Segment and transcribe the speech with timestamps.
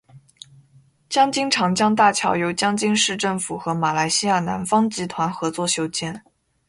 [1.09, 6.23] 江津长江大桥由江津市政府和马来西亚南发集团合作修建。